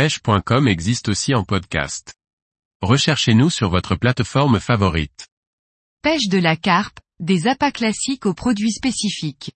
[0.00, 2.14] pêche.com existe aussi en podcast.
[2.80, 5.28] Recherchez-nous sur votre plateforme favorite.
[6.00, 9.52] Pêche de la carpe, des appâts classiques aux produits spécifiques.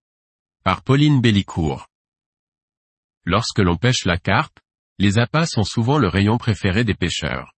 [0.62, 1.86] Par Pauline Bellicourt.
[3.24, 4.60] Lorsque l'on pêche la carpe,
[4.98, 7.54] les appâts sont souvent le rayon préféré des pêcheurs.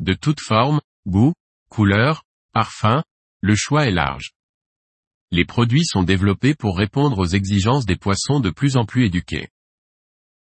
[0.00, 1.34] De toute forme, goût,
[1.68, 3.04] couleur, parfum,
[3.40, 4.32] le choix est large.
[5.30, 9.50] Les produits sont développés pour répondre aux exigences des poissons de plus en plus éduqués.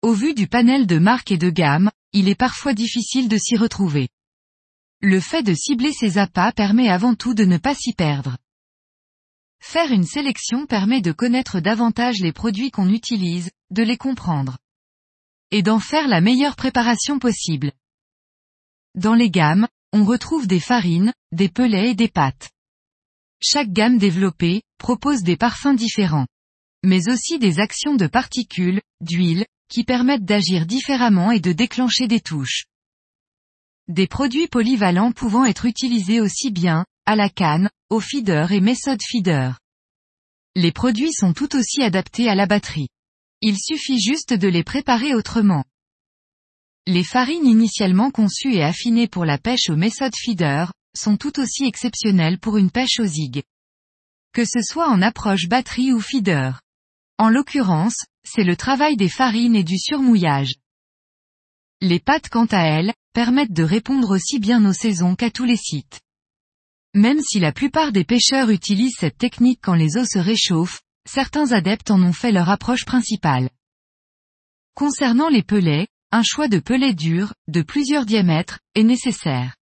[0.03, 3.57] Au vu du panel de marques et de gammes, il est parfois difficile de s'y
[3.57, 4.09] retrouver.
[5.03, 8.39] Le fait de cibler ces appâts permet avant tout de ne pas s'y perdre.
[9.63, 14.57] Faire une sélection permet de connaître davantage les produits qu'on utilise, de les comprendre.
[15.51, 17.73] Et d'en faire la meilleure préparation possible.
[18.95, 22.51] Dans les gammes, on retrouve des farines, des pelets et des pâtes.
[23.43, 26.27] Chaque gamme développée, propose des parfums différents.
[26.85, 32.21] Mais aussi des actions de particules, d'huile, qui permettent d'agir différemment et de déclencher des
[32.21, 32.67] touches.
[33.89, 39.01] Des produits polyvalents pouvant être utilisés aussi bien, à la canne, au feeder et méthode
[39.03, 39.59] feeder.
[40.55, 42.89] Les produits sont tout aussi adaptés à la batterie.
[43.41, 45.65] Il suffit juste de les préparer autrement.
[46.87, 51.65] Les farines initialement conçues et affinées pour la pêche au méthode feeder, sont tout aussi
[51.65, 53.43] exceptionnelles pour une pêche aux zig.
[54.33, 56.61] Que ce soit en approche batterie ou feeder.
[57.21, 60.55] En l'occurrence, c'est le travail des farines et du surmouillage.
[61.83, 65.59] Les pâtes quant à elles, permettent de répondre aussi bien aux saisons qu'à tous les
[65.59, 66.01] sites.
[66.95, 71.53] Même si la plupart des pêcheurs utilisent cette technique quand les eaux se réchauffent, certains
[71.53, 73.51] adeptes en ont fait leur approche principale.
[74.75, 79.57] Concernant les pelets, un choix de pelets durs, de plusieurs diamètres, est nécessaire.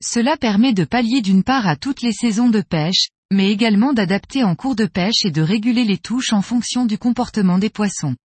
[0.00, 4.44] Cela permet de pallier d'une part à toutes les saisons de pêche, mais également d'adapter
[4.44, 8.16] en cours de pêche et de réguler les touches en fonction du comportement des poissons.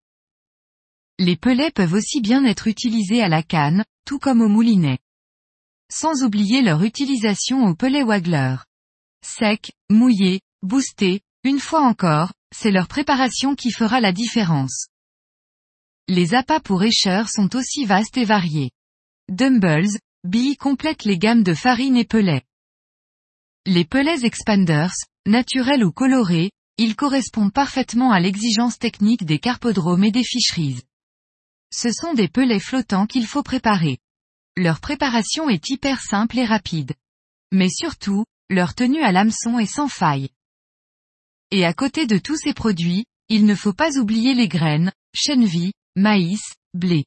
[1.18, 4.98] Les pelets peuvent aussi bien être utilisés à la canne, tout comme au moulinet.
[5.90, 8.56] Sans oublier leur utilisation au pelet waggler.
[9.24, 14.88] Sec, mouillé, boosté, une fois encore, c'est leur préparation qui fera la différence.
[16.08, 18.70] Les appâts pour écheurs sont aussi vastes et variés.
[19.28, 22.44] Dumbles, billes complètent les gammes de farine et pelets.
[23.68, 24.94] Les pelets expanders,
[25.26, 30.82] naturels ou colorés, ils correspondent parfaitement à l'exigence technique des carpodromes et des ficheries.
[31.72, 33.98] Ce sont des pelets flottants qu'il faut préparer.
[34.56, 36.94] Leur préparation est hyper simple et rapide.
[37.50, 40.30] Mais surtout, leur tenue à l'hameçon est sans faille.
[41.50, 45.72] Et à côté de tous ces produits, il ne faut pas oublier les graines, chenvi,
[45.96, 47.04] maïs, blé.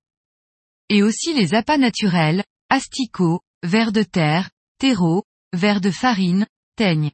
[0.89, 5.23] Et aussi les appâts naturels, asticots, vers de terre, terreau,
[5.53, 7.11] vers de farine, teigne.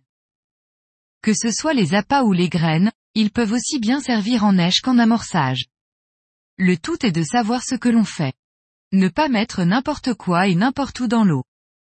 [1.22, 4.82] Que ce soit les appâts ou les graines, ils peuvent aussi bien servir en neige
[4.82, 5.66] qu'en amorçage.
[6.58, 8.34] Le tout est de savoir ce que l'on fait.
[8.92, 11.44] Ne pas mettre n'importe quoi et n'importe où dans l'eau.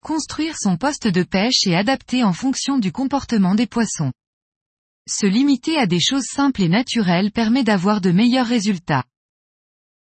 [0.02, 4.14] Construire son poste de pêche et adapter en fonction du comportement des poissons.
[5.10, 9.06] Se limiter à des choses simples et naturelles permet d'avoir de meilleurs résultats.